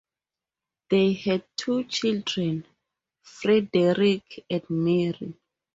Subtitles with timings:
[0.89, 2.65] They had two children,
[3.21, 5.35] Frederick and Mary.